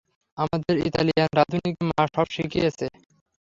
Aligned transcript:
আমাদের 0.37 0.75
ইতালিয়ান 0.87 1.29
রাধুনিকে 1.37 1.83
মা 1.89 2.03
সব 2.15 2.27
শিখিয়েছে। 2.35 2.85